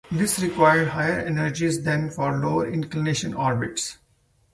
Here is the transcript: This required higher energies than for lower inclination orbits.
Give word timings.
This 0.11 0.39
required 0.39 0.87
higher 0.87 1.19
energies 1.19 1.83
than 1.83 2.09
for 2.09 2.35
lower 2.35 2.67
inclination 2.67 3.35
orbits. 3.35 3.99